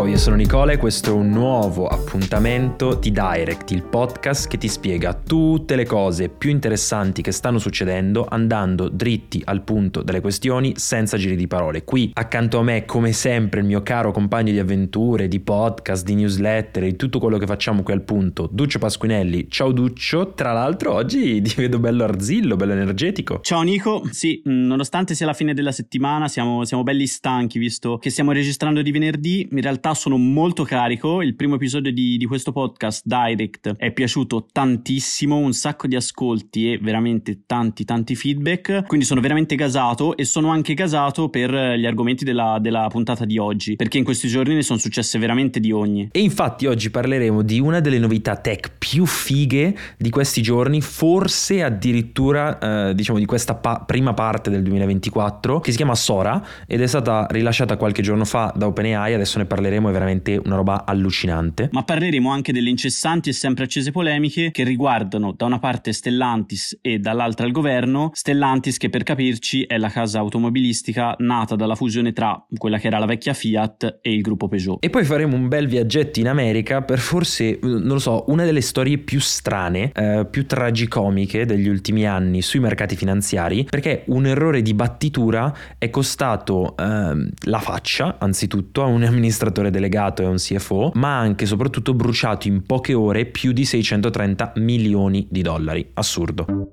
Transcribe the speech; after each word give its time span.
Ciao, 0.00 0.08
io 0.08 0.16
sono 0.16 0.36
Nicola 0.36 0.72
e 0.72 0.78
questo 0.78 1.10
è 1.10 1.12
un 1.12 1.28
nuovo 1.28 1.86
appuntamento 1.86 2.94
di 2.94 3.10
Direct, 3.10 3.70
il 3.72 3.82
podcast 3.82 4.48
che 4.48 4.56
ti 4.56 4.66
spiega 4.66 5.12
tutte 5.12 5.76
le 5.76 5.84
cose 5.84 6.30
più 6.30 6.48
interessanti 6.48 7.20
che 7.20 7.32
stanno 7.32 7.58
succedendo 7.58 8.24
andando 8.26 8.88
dritti 8.88 9.42
al 9.44 9.60
punto 9.60 10.00
delle 10.02 10.22
questioni 10.22 10.72
senza 10.76 11.18
giri 11.18 11.36
di 11.36 11.46
parole. 11.46 11.84
Qui 11.84 12.12
accanto 12.14 12.58
a 12.58 12.62
me, 12.62 12.86
come 12.86 13.12
sempre, 13.12 13.60
il 13.60 13.66
mio 13.66 13.82
caro 13.82 14.10
compagno 14.10 14.52
di 14.52 14.58
avventure, 14.58 15.28
di 15.28 15.38
podcast, 15.38 16.02
di 16.02 16.14
newsletter, 16.14 16.84
di 16.84 16.96
tutto 16.96 17.18
quello 17.18 17.36
che 17.36 17.44
facciamo 17.44 17.82
qui 17.82 17.92
al 17.92 18.00
punto, 18.00 18.48
Duccio 18.50 18.78
Pasquinelli. 18.78 19.50
Ciao 19.50 19.70
Duccio, 19.70 20.32
tra 20.32 20.54
l'altro 20.54 20.94
oggi 20.94 21.42
ti 21.42 21.54
vedo 21.56 21.78
bello 21.78 22.04
arzillo, 22.04 22.56
bello 22.56 22.72
energetico. 22.72 23.40
Ciao 23.42 23.60
Nico, 23.60 24.08
sì, 24.10 24.40
nonostante 24.46 25.14
sia 25.14 25.26
la 25.26 25.34
fine 25.34 25.52
della 25.52 25.72
settimana, 25.72 26.26
siamo, 26.26 26.64
siamo 26.64 26.84
belli 26.84 27.06
stanchi 27.06 27.58
visto 27.58 27.98
che 27.98 28.08
stiamo 28.08 28.32
registrando 28.32 28.80
di 28.80 28.92
venerdì, 28.92 29.46
in 29.50 29.60
realtà 29.60 29.88
sono 30.00 30.16
molto 30.16 30.64
carico. 30.64 31.20
Il 31.20 31.36
primo 31.36 31.56
episodio 31.56 31.92
di, 31.92 32.16
di, 32.16 32.24
questo 32.24 32.52
podcast, 32.52 33.02
Direct, 33.04 33.76
è 33.76 33.92
piaciuto 33.92 34.46
tantissimo, 34.50 35.36
un 35.36 35.52
sacco 35.52 35.86
di 35.86 35.94
ascolti 35.94 36.72
e 36.72 36.78
veramente 36.78 37.42
tanti, 37.44 37.84
tanti 37.84 38.16
feedback. 38.16 38.86
Quindi 38.86 39.04
sono 39.04 39.20
veramente 39.20 39.56
gasato 39.56 40.16
e 40.16 40.24
sono 40.24 40.48
anche 40.48 40.72
gasato 40.72 41.28
per 41.28 41.52
gli 41.76 41.84
argomenti 41.84 42.24
della, 42.24 42.56
della 42.60 42.88
puntata 42.88 43.26
di 43.26 43.36
oggi, 43.36 43.76
perché 43.76 43.98
in 43.98 44.04
questi 44.04 44.26
giorni 44.26 44.54
ne 44.54 44.62
sono 44.62 44.78
successe 44.78 45.18
veramente 45.18 45.60
di 45.60 45.70
ogni. 45.70 46.08
E 46.12 46.20
infatti 46.20 46.64
oggi 46.64 46.90
parleremo 46.90 47.42
di 47.42 47.60
una 47.60 47.80
delle 47.80 47.98
novità 47.98 48.36
tech 48.36 48.72
più 48.78 49.04
fighe 49.04 49.76
di 49.98 50.08
questi 50.08 50.40
giorni, 50.40 50.80
forse 50.80 51.62
addirittura 51.62 52.88
eh, 52.88 52.94
diciamo 52.94 53.18
di 53.18 53.26
questa 53.26 53.54
pa- 53.54 53.84
prima 53.86 54.14
parte 54.14 54.48
del 54.48 54.62
2024, 54.62 55.60
che 55.60 55.70
si 55.72 55.76
chiama 55.76 55.94
Sora 55.94 56.42
ed 56.66 56.80
è 56.80 56.86
stata 56.86 57.26
rilasciata 57.28 57.76
qualche 57.76 58.00
giorno 58.00 58.24
fa 58.24 58.50
da 58.56 58.66
OpenAI, 58.66 59.12
adesso 59.12 59.38
ne 59.38 59.44
parleremo, 59.44 59.79
è 59.88 59.92
veramente 59.92 60.40
una 60.44 60.56
roba 60.56 60.84
allucinante. 60.84 61.68
Ma 61.72 61.82
parleremo 61.82 62.30
anche 62.30 62.52
delle 62.52 62.70
incessanti 62.70 63.30
e 63.30 63.32
sempre 63.32 63.64
accese 63.64 63.90
polemiche 63.90 64.50
che 64.50 64.64
riguardano 64.64 65.32
da 65.32 65.46
una 65.46 65.58
parte 65.58 65.92
Stellantis 65.92 66.78
e 66.82 66.98
dall'altra 66.98 67.46
il 67.46 67.52
governo. 67.52 68.10
Stellantis 68.12 68.76
che 68.76 68.90
per 68.90 69.02
capirci 69.02 69.62
è 69.62 69.78
la 69.78 69.88
casa 69.88 70.18
automobilistica 70.18 71.14
nata 71.18 71.56
dalla 71.56 71.74
fusione 71.74 72.12
tra 72.12 72.44
quella 72.56 72.78
che 72.78 72.86
era 72.86 72.98
la 72.98 73.06
vecchia 73.06 73.32
Fiat 73.32 73.98
e 74.02 74.12
il 74.12 74.20
gruppo 74.20 74.48
Peugeot. 74.48 74.84
E 74.84 74.90
poi 74.90 75.04
faremo 75.04 75.36
un 75.36 75.48
bel 75.48 75.66
viaggetto 75.66 76.20
in 76.20 76.28
America 76.28 76.82
per 76.82 76.98
forse, 76.98 77.58
non 77.62 77.86
lo 77.86 77.98
so, 77.98 78.24
una 78.28 78.44
delle 78.44 78.60
storie 78.60 78.98
più 78.98 79.20
strane, 79.20 79.92
eh, 79.94 80.26
più 80.30 80.46
tragicomiche 80.46 81.46
degli 81.46 81.68
ultimi 81.68 82.06
anni 82.06 82.42
sui 82.42 82.60
mercati 82.60 82.96
finanziari, 82.96 83.64
perché 83.64 84.04
un 84.06 84.26
errore 84.26 84.62
di 84.62 84.74
battitura 84.74 85.54
è 85.78 85.90
costato 85.90 86.76
eh, 86.76 87.28
la 87.44 87.58
faccia, 87.58 88.16
anzitutto, 88.18 88.82
a 88.82 88.86
un 88.86 89.02
amministratore 89.10 89.69
delegato 89.70 90.22
e 90.22 90.26
un 90.26 90.36
CFO, 90.36 90.92
ma 90.94 91.16
ha 91.16 91.20
anche 91.20 91.44
e 91.44 91.46
soprattutto 91.46 91.94
bruciato 91.94 92.48
in 92.48 92.62
poche 92.62 92.94
ore 92.94 93.26
più 93.26 93.52
di 93.52 93.64
630 93.64 94.52
milioni 94.56 95.26
di 95.30 95.42
dollari. 95.42 95.90
Assurdo. 95.94 96.70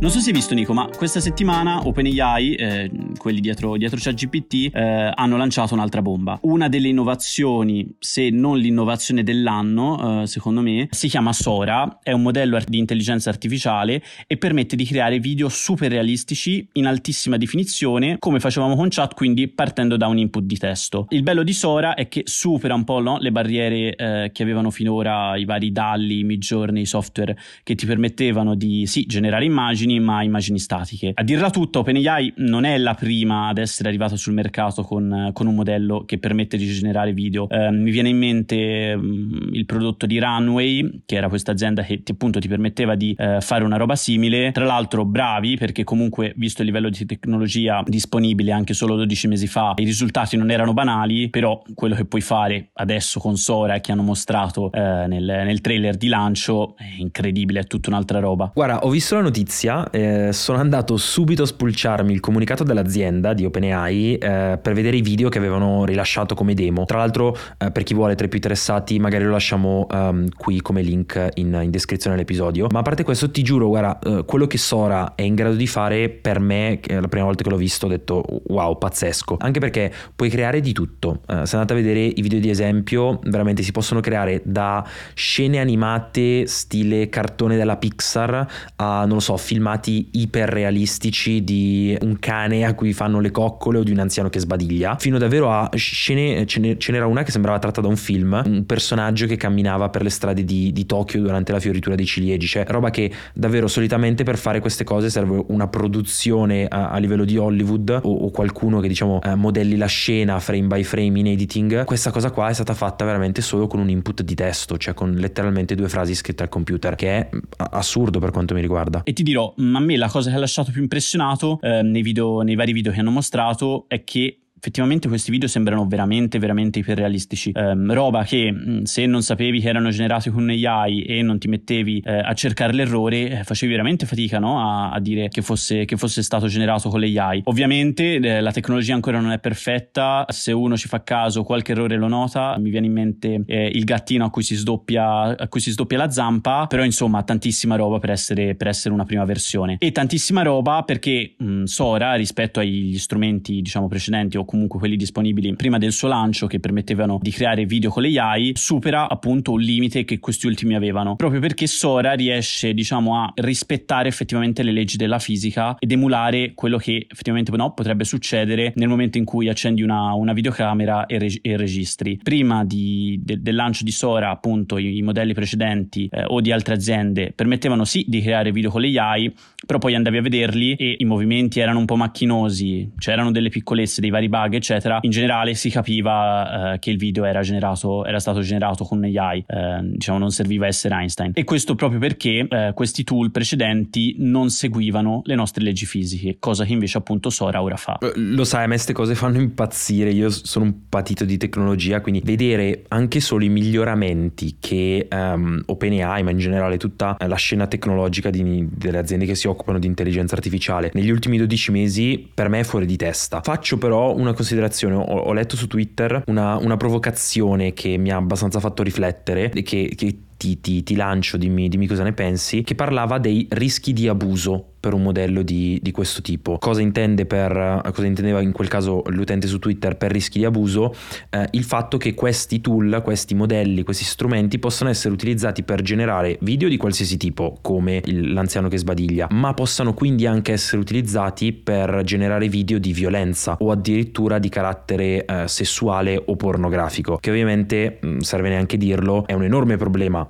Non 0.00 0.08
so 0.08 0.18
se 0.18 0.30
hai 0.30 0.34
visto 0.34 0.54
Nico, 0.54 0.72
ma 0.72 0.88
questa 0.88 1.20
settimana 1.20 1.86
OpenAI, 1.86 2.54
eh, 2.54 2.90
quelli 3.18 3.38
dietro, 3.40 3.76
dietro 3.76 3.98
ChatGPT, 4.00 4.74
eh, 4.74 5.12
hanno 5.14 5.36
lanciato 5.36 5.74
un'altra 5.74 6.00
bomba. 6.00 6.38
Una 6.44 6.70
delle 6.70 6.88
innovazioni, 6.88 7.86
se 7.98 8.30
non 8.30 8.56
l'innovazione 8.56 9.22
dell'anno, 9.22 10.22
eh, 10.22 10.26
secondo 10.26 10.62
me, 10.62 10.88
si 10.90 11.08
chiama 11.08 11.34
Sora, 11.34 11.98
è 12.02 12.12
un 12.12 12.22
modello 12.22 12.58
di 12.66 12.78
intelligenza 12.78 13.28
artificiale 13.28 14.02
e 14.26 14.38
permette 14.38 14.74
di 14.74 14.86
creare 14.86 15.18
video 15.18 15.50
super 15.50 15.90
realistici 15.90 16.66
in 16.72 16.86
altissima 16.86 17.36
definizione, 17.36 18.16
come 18.18 18.40
facevamo 18.40 18.76
con 18.76 18.88
chat, 18.88 19.12
quindi 19.12 19.48
partendo 19.48 19.98
da 19.98 20.06
un 20.06 20.16
input 20.16 20.44
di 20.44 20.56
testo. 20.56 21.08
Il 21.10 21.22
bello 21.22 21.42
di 21.42 21.52
Sora 21.52 21.92
è 21.92 22.08
che 22.08 22.22
supera 22.24 22.72
un 22.72 22.84
po' 22.84 23.00
no, 23.00 23.18
le 23.18 23.32
barriere 23.32 23.94
eh, 23.94 24.30
che 24.32 24.42
avevano 24.42 24.70
finora 24.70 25.36
i 25.36 25.44
vari 25.44 25.72
DALI, 25.72 26.24
Midjourney, 26.24 26.86
software 26.86 27.36
che 27.62 27.74
ti 27.74 27.84
permettevano 27.84 28.54
di 28.54 28.86
sì, 28.86 29.04
generare 29.04 29.44
immagini 29.44 29.88
ma 30.00 30.22
immagini 30.22 30.58
statiche. 30.58 31.12
A 31.14 31.22
dirla 31.22 31.50
tutta, 31.50 31.80
OpenAI 31.80 32.34
non 32.36 32.64
è 32.64 32.76
la 32.78 32.94
prima 32.94 33.48
ad 33.48 33.58
essere 33.58 33.88
arrivata 33.88 34.16
sul 34.16 34.32
mercato 34.32 34.82
con, 34.82 35.30
con 35.32 35.46
un 35.46 35.54
modello 35.54 36.04
che 36.04 36.18
permette 36.18 36.56
di 36.56 36.66
generare 36.66 37.12
video. 37.12 37.48
Eh, 37.48 37.70
mi 37.70 37.90
viene 37.90 38.08
in 38.08 38.18
mente 38.18 38.94
um, 38.96 39.50
il 39.52 39.66
prodotto 39.66 40.06
di 40.06 40.18
Runway, 40.18 41.02
che 41.06 41.16
era 41.16 41.28
questa 41.28 41.52
azienda 41.52 41.82
che 41.82 42.02
ti, 42.02 42.12
appunto 42.12 42.38
ti 42.38 42.48
permetteva 42.48 42.94
di 42.94 43.14
eh, 43.16 43.40
fare 43.40 43.64
una 43.64 43.76
roba 43.76 43.96
simile. 43.96 44.52
Tra 44.52 44.64
l'altro 44.64 45.04
bravi 45.04 45.56
perché 45.56 45.84
comunque 45.84 46.32
visto 46.36 46.62
il 46.62 46.68
livello 46.68 46.88
di 46.88 47.06
tecnologia 47.06 47.82
disponibile 47.86 48.52
anche 48.52 48.74
solo 48.74 48.96
12 48.96 49.28
mesi 49.28 49.46
fa, 49.46 49.74
i 49.76 49.84
risultati 49.84 50.36
non 50.36 50.50
erano 50.50 50.72
banali, 50.72 51.28
però 51.28 51.62
quello 51.74 51.94
che 51.94 52.04
puoi 52.04 52.20
fare 52.20 52.70
adesso 52.74 53.20
con 53.20 53.36
Sora 53.36 53.80
che 53.80 53.92
hanno 53.92 54.02
mostrato 54.02 54.70
eh, 54.72 55.06
nel, 55.06 55.24
nel 55.24 55.60
trailer 55.60 55.96
di 55.96 56.08
lancio 56.08 56.76
è 56.76 56.84
incredibile, 56.98 57.60
è 57.60 57.64
tutta 57.64 57.90
un'altra 57.90 58.18
roba. 58.18 58.50
Guarda, 58.54 58.80
ho 58.80 58.90
visto 58.90 59.14
la 59.14 59.22
notizia 59.22 59.79
eh, 59.90 60.32
sono 60.32 60.58
andato 60.58 60.96
subito 60.96 61.42
a 61.42 61.46
spulciarmi 61.46 62.12
il 62.12 62.20
comunicato 62.20 62.64
dell'azienda 62.64 63.32
di 63.32 63.44
OpenAI 63.44 64.14
eh, 64.14 64.58
per 64.60 64.74
vedere 64.74 64.96
i 64.96 65.02
video 65.02 65.28
che 65.28 65.38
avevano 65.38 65.84
rilasciato 65.84 66.34
come 66.34 66.54
demo. 66.54 66.84
Tra 66.84 66.98
l'altro, 66.98 67.36
eh, 67.58 67.70
per 67.70 67.82
chi 67.82 67.94
vuole, 67.94 68.14
tra 68.14 68.26
i 68.26 68.28
più 68.28 68.38
interessati, 68.38 68.98
magari 68.98 69.24
lo 69.24 69.30
lasciamo 69.30 69.86
um, 69.90 70.28
qui 70.36 70.60
come 70.60 70.82
link 70.82 71.30
in, 71.34 71.58
in, 71.62 71.70
descrizione 71.70 72.16
dell'episodio. 72.16 72.66
Ma 72.70 72.80
a 72.80 72.82
parte 72.82 73.04
questo, 73.04 73.30
ti 73.30 73.42
giuro, 73.42 73.68
guarda, 73.68 73.98
eh, 73.98 74.24
quello 74.24 74.46
che 74.46 74.58
Sora 74.58 75.14
è 75.14 75.22
in 75.22 75.34
grado 75.34 75.54
di 75.54 75.66
fare 75.66 76.08
per 76.08 76.40
me, 76.40 76.80
la 76.86 77.08
prima 77.08 77.24
volta 77.24 77.42
che 77.42 77.50
l'ho 77.50 77.56
visto, 77.56 77.86
ho 77.86 77.88
detto 77.88 78.24
wow, 78.48 78.76
pazzesco. 78.76 79.36
Anche 79.40 79.60
perché 79.60 79.92
puoi 80.14 80.28
creare 80.28 80.60
di 80.60 80.72
tutto. 80.72 81.20
Eh, 81.26 81.46
se 81.46 81.56
andate 81.56 81.72
a 81.72 81.76
vedere 81.76 82.00
i 82.00 82.22
video 82.22 82.40
di 82.40 82.50
esempio, 82.50 83.20
veramente 83.24 83.62
si 83.62 83.72
possono 83.72 84.00
creare 84.00 84.42
da 84.44 84.86
scene 85.14 85.58
animate 85.58 86.46
stile 86.46 87.08
cartone 87.08 87.56
della 87.56 87.76
Pixar 87.76 88.46
a, 88.76 89.04
non 89.04 89.14
lo 89.14 89.20
so, 89.20 89.36
filmati 89.36 89.69
filmati 89.70 90.08
iperrealistici 90.12 91.44
di 91.44 91.96
un 92.00 92.18
cane 92.18 92.64
a 92.64 92.74
cui 92.74 92.92
fanno 92.92 93.20
le 93.20 93.30
coccole 93.30 93.78
o 93.78 93.82
di 93.82 93.92
un 93.92 93.98
anziano 93.98 94.28
che 94.28 94.40
sbadiglia, 94.40 94.96
fino 94.98 95.18
davvero 95.18 95.50
a 95.50 95.70
scene, 95.74 96.46
ce, 96.46 96.76
ce 96.78 96.92
n'era 96.92 97.06
una 97.06 97.22
che 97.22 97.30
sembrava 97.30 97.58
tratta 97.58 97.80
da 97.80 97.88
un 97.88 97.96
film, 97.96 98.40
un 98.44 98.66
personaggio 98.66 99.26
che 99.26 99.36
camminava 99.36 99.88
per 99.88 100.02
le 100.02 100.10
strade 100.10 100.44
di, 100.44 100.72
di 100.72 100.86
Tokyo 100.86 101.20
durante 101.20 101.52
la 101.52 101.60
fioritura 101.60 101.94
dei 101.94 102.06
ciliegi, 102.06 102.46
cioè 102.46 102.64
roba 102.66 102.90
che 102.90 103.12
davvero 103.34 103.68
solitamente 103.68 104.24
per 104.24 104.38
fare 104.38 104.60
queste 104.60 104.84
cose 104.84 105.10
serve 105.10 105.44
una 105.48 105.68
produzione 105.68 106.66
a, 106.66 106.90
a 106.90 106.98
livello 106.98 107.24
di 107.24 107.36
Hollywood 107.36 108.00
o, 108.02 108.12
o 108.12 108.30
qualcuno 108.30 108.80
che 108.80 108.88
diciamo 108.88 109.20
eh, 109.22 109.34
modelli 109.34 109.76
la 109.76 109.86
scena 109.86 110.38
frame 110.40 110.66
by 110.66 110.82
frame 110.82 111.18
in 111.18 111.26
editing. 111.28 111.84
Questa 111.84 112.10
cosa 112.10 112.30
qua 112.30 112.48
è 112.48 112.54
stata 112.54 112.74
fatta 112.74 113.04
veramente 113.04 113.42
solo 113.42 113.66
con 113.66 113.80
un 113.80 113.88
input 113.88 114.22
di 114.22 114.34
testo, 114.34 114.76
cioè 114.76 114.94
con 114.94 115.12
letteralmente 115.14 115.74
due 115.74 115.88
frasi 115.88 116.14
scritte 116.14 116.42
al 116.42 116.48
computer, 116.48 116.94
che 116.94 117.08
è 117.08 117.28
assurdo 117.70 118.18
per 118.18 118.30
quanto 118.30 118.54
mi 118.54 118.60
riguarda. 118.60 119.02
E 119.04 119.12
ti 119.12 119.22
dirò, 119.22 119.52
a 119.60 119.80
me 119.80 119.96
la 119.96 120.08
cosa 120.08 120.30
che 120.30 120.36
ha 120.36 120.38
lasciato 120.38 120.70
più 120.70 120.80
impressionato 120.80 121.58
eh, 121.62 121.82
nei, 121.82 122.02
video, 122.02 122.40
nei 122.42 122.54
vari 122.54 122.72
video 122.72 122.92
che 122.92 123.00
hanno 123.00 123.10
mostrato 123.10 123.84
è 123.88 124.04
che 124.04 124.40
effettivamente 124.60 125.08
questi 125.08 125.30
video 125.30 125.48
sembrano 125.48 125.86
veramente 125.86 126.38
veramente 126.38 126.80
iperrealistici. 126.80 127.52
Um, 127.54 127.92
roba 127.92 128.24
che 128.24 128.52
mm, 128.52 128.82
se 128.82 129.06
non 129.06 129.22
sapevi 129.22 129.60
che 129.60 129.68
erano 129.68 129.88
generati 129.88 130.28
con 130.28 130.48
AI 130.50 131.02
e 131.02 131.22
non 131.22 131.38
ti 131.38 131.48
mettevi 131.48 132.02
eh, 132.04 132.18
a 132.18 132.34
cercare 132.34 132.74
l'errore 132.74 133.40
eh, 133.40 133.44
facevi 133.44 133.70
veramente 133.70 134.04
fatica 134.04 134.38
no? 134.38 134.60
a, 134.60 134.90
a, 134.90 135.00
dire 135.00 135.28
che 135.28 135.40
fosse, 135.40 135.86
che 135.86 135.96
fosse, 135.96 136.22
stato 136.22 136.46
generato 136.46 136.90
con 136.90 137.00
l'AI 137.00 137.42
ovviamente 137.44 138.16
eh, 138.16 138.40
la 138.42 138.52
tecnologia 138.52 138.92
ancora 138.94 139.18
non 139.20 139.32
è 139.32 139.38
perfetta. 139.38 140.26
Se 140.28 140.52
uno 140.52 140.76
ci 140.76 140.88
fa 140.88 141.02
caso 141.02 141.42
qualche 141.42 141.72
errore 141.72 141.96
lo 141.96 142.08
nota. 142.08 142.56
Mi 142.58 142.68
viene 142.68 142.86
in 142.86 142.92
mente 142.92 143.42
eh, 143.46 143.66
il 143.66 143.84
gattino 143.84 144.26
a 144.26 144.30
cui, 144.30 144.42
si 144.42 144.54
sdoppia, 144.54 145.36
a 145.36 145.48
cui 145.48 145.60
si 145.60 145.70
sdoppia 145.70 145.96
la 145.96 146.10
zampa. 146.10 146.66
Però 146.66 146.84
insomma 146.84 147.22
tantissima 147.22 147.76
roba 147.76 147.98
per 147.98 148.10
essere, 148.10 148.54
per 148.54 148.68
essere 148.68 148.92
una 148.92 149.04
prima 149.04 149.24
versione. 149.24 149.76
E 149.78 149.90
tantissima 149.90 150.42
roba 150.42 150.82
perché 150.82 151.34
mh, 151.38 151.44
mm, 151.44 151.64
Sora 151.64 152.14
rispetto 152.14 152.60
agli 152.60 152.98
strumenti 152.98 153.62
diciamo 153.62 153.88
precedenti 153.88 154.36
o 154.36 154.44
comunque 154.50 154.80
quelli 154.80 154.96
disponibili 154.96 155.54
prima 155.54 155.78
del 155.78 155.92
suo 155.92 156.08
lancio 156.08 156.48
che 156.48 156.58
permettevano 156.58 157.20
di 157.22 157.30
creare 157.30 157.66
video 157.66 157.88
con 157.90 158.02
le 158.02 158.18
AI, 158.18 158.50
supera 158.56 159.08
appunto 159.08 159.52
un 159.52 159.60
limite 159.60 160.04
che 160.04 160.18
questi 160.18 160.48
ultimi 160.48 160.74
avevano, 160.74 161.14
proprio 161.14 161.38
perché 161.38 161.68
Sora 161.68 162.14
riesce 162.14 162.74
diciamo 162.74 163.16
a 163.16 163.32
rispettare 163.36 164.08
effettivamente 164.08 164.64
le 164.64 164.72
leggi 164.72 164.96
della 164.96 165.20
fisica 165.20 165.76
ed 165.78 165.92
emulare 165.92 166.52
quello 166.54 166.78
che 166.78 167.06
effettivamente 167.08 167.52
no, 167.52 167.72
potrebbe 167.74 168.02
succedere 168.02 168.72
nel 168.74 168.88
momento 168.88 169.18
in 169.18 169.24
cui 169.24 169.48
accendi 169.48 169.82
una, 169.82 170.14
una 170.14 170.32
videocamera 170.32 171.06
e, 171.06 171.18
reg- 171.18 171.38
e, 171.42 171.56
registri. 171.56 172.18
Prima 172.20 172.64
di, 172.64 173.20
de- 173.22 173.40
del 173.40 173.54
lancio 173.54 173.84
di 173.84 173.92
Sora 173.92 174.30
appunto 174.30 174.78
i, 174.78 174.96
i 174.96 175.02
modelli 175.02 175.32
precedenti 175.32 176.08
eh, 176.10 176.24
o 176.26 176.40
di 176.40 176.50
altre 176.50 176.74
aziende 176.74 177.32
permettevano 177.32 177.84
sì 177.84 178.04
di 178.08 178.20
creare 178.20 178.50
video 178.50 178.70
con 178.70 178.80
le 178.80 178.98
AI, 178.98 179.32
però 179.64 179.78
poi 179.78 179.94
andavi 179.94 180.16
a 180.16 180.22
vederli 180.22 180.74
e 180.74 180.96
i 180.98 181.04
movimenti 181.04 181.60
erano 181.60 181.78
un 181.78 181.84
po' 181.84 181.94
macchinosi, 181.94 182.94
c'erano 182.98 183.30
delle 183.30 183.48
piccolezze, 183.48 184.00
dei 184.00 184.10
vari 184.10 184.28
bug 184.28 184.38
bug, 184.40 184.54
eccetera, 184.54 184.98
in 185.02 185.10
generale 185.10 185.54
si 185.54 185.70
capiva 185.70 186.72
eh, 186.72 186.78
che 186.78 186.90
il 186.90 186.96
video 186.96 187.24
era, 187.24 187.42
generato, 187.42 188.04
era 188.04 188.18
stato 188.18 188.40
generato 188.40 188.84
con 188.84 189.02
AI, 189.04 189.44
eh, 189.46 189.80
diciamo 189.82 190.18
non 190.18 190.30
serviva 190.30 190.66
essere 190.66 190.94
Einstein. 190.94 191.32
E 191.34 191.44
questo 191.44 191.74
proprio 191.74 191.98
perché 191.98 192.46
eh, 192.48 192.72
questi 192.74 193.04
tool 193.04 193.30
precedenti 193.30 194.16
non 194.18 194.50
seguivano 194.50 195.22
le 195.24 195.34
nostre 195.34 195.62
leggi 195.62 195.86
fisiche, 195.86 196.36
cosa 196.38 196.64
che 196.64 196.72
invece 196.72 196.98
appunto 196.98 197.30
Sora 197.30 197.62
ora 197.62 197.76
fa. 197.76 197.98
Eh, 198.00 198.12
lo 198.14 198.44
sai, 198.44 198.64
a 198.64 198.66
me 198.66 198.74
queste 198.74 198.92
cose 198.92 199.14
fanno 199.14 199.38
impazzire, 199.38 200.10
io 200.10 200.30
sono 200.30 200.64
un 200.64 200.88
patito 200.88 201.24
di 201.24 201.36
tecnologia, 201.36 202.00
quindi 202.00 202.22
vedere 202.24 202.84
anche 202.88 203.20
solo 203.20 203.44
i 203.44 203.48
miglioramenti 203.48 204.56
che 204.58 205.08
um, 205.10 205.62
OpenAI, 205.66 206.22
ma 206.22 206.30
in 206.30 206.38
generale 206.38 206.76
tutta 206.76 207.16
la 207.18 207.36
scena 207.36 207.66
tecnologica 207.66 208.30
di, 208.30 208.66
delle 208.70 208.98
aziende 208.98 209.26
che 209.26 209.34
si 209.34 209.46
occupano 209.46 209.78
di 209.78 209.86
intelligenza 209.86 210.34
artificiale, 210.34 210.90
negli 210.94 211.10
ultimi 211.10 211.36
12 211.36 211.70
mesi 211.70 212.28
per 212.32 212.48
me 212.48 212.60
è 212.60 212.64
fuori 212.64 212.86
di 212.86 212.96
testa. 212.96 213.40
Faccio 213.42 213.78
però 213.78 214.14
una 214.14 214.29
considerazione, 214.34 214.94
ho, 214.94 215.02
ho 215.02 215.32
letto 215.32 215.56
su 215.56 215.66
Twitter 215.66 216.22
una, 216.26 216.56
una, 216.56 216.76
provocazione 216.76 217.72
che 217.72 217.96
mi 217.96 218.10
ha 218.10 218.16
abbastanza 218.16 218.60
fatto 218.60 218.82
riflettere 218.82 219.50
che, 219.50 219.92
che 219.96 220.18
ti, 220.40 220.58
ti, 220.58 220.82
ti, 220.82 220.96
lancio, 220.96 221.36
dimmi, 221.36 221.68
dimmi 221.68 221.86
cosa 221.86 222.02
ne 222.02 222.14
pensi, 222.14 222.62
che 222.62 222.74
parlava 222.74 223.18
dei 223.18 223.46
rischi 223.50 223.92
di 223.92 224.08
abuso 224.08 224.70
per 224.80 224.94
un 224.94 225.02
modello 225.02 225.42
di, 225.42 225.78
di 225.82 225.90
questo 225.90 226.22
tipo. 226.22 226.56
Cosa, 226.56 226.80
intende 226.80 227.26
per, 227.26 227.82
cosa 227.92 228.06
intendeva 228.06 228.40
in 228.40 228.52
quel 228.52 228.66
caso 228.66 229.02
l'utente 229.08 229.46
su 229.46 229.58
Twitter 229.58 229.98
per 229.98 230.10
rischi 230.10 230.38
di 230.38 230.46
abuso? 230.46 230.94
Eh, 231.28 231.46
il 231.50 231.64
fatto 231.64 231.98
che 231.98 232.14
questi 232.14 232.62
tool, 232.62 233.02
questi 233.04 233.34
modelli, 233.34 233.82
questi 233.82 234.04
strumenti 234.04 234.58
possano 234.58 234.88
essere 234.88 235.12
utilizzati 235.12 235.62
per 235.62 235.82
generare 235.82 236.38
video 236.40 236.70
di 236.70 236.78
qualsiasi 236.78 237.18
tipo, 237.18 237.58
come 237.60 238.00
il, 238.06 238.32
l'anziano 238.32 238.68
che 238.68 238.78
sbadiglia, 238.78 239.26
ma 239.32 239.52
possano 239.52 239.92
quindi 239.92 240.24
anche 240.24 240.52
essere 240.52 240.80
utilizzati 240.80 241.52
per 241.52 242.00
generare 242.04 242.48
video 242.48 242.78
di 242.78 242.94
violenza 242.94 243.58
o 243.60 243.70
addirittura 243.70 244.38
di 244.38 244.48
carattere 244.48 245.26
eh, 245.26 245.44
sessuale 245.46 246.22
o 246.24 246.36
pornografico, 246.36 247.18
che 247.20 247.28
ovviamente, 247.28 247.98
mh, 248.00 248.18
serve 248.20 248.48
neanche 248.48 248.78
dirlo, 248.78 249.26
è 249.26 249.34
un 249.34 249.42
enorme 249.42 249.76
problema 249.76 250.29